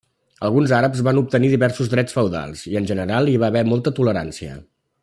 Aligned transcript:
Alguns 0.47 0.71
àrabs 0.77 1.03
van 1.07 1.19
obtenir 1.21 1.51
diversos 1.53 1.91
drets 1.93 2.17
feudals 2.17 2.65
i 2.73 2.75
en 2.83 2.91
general 2.95 3.31
hi 3.35 3.39
va 3.45 3.53
haver 3.53 3.65
molta 3.75 3.97
tolerància. 4.03 4.61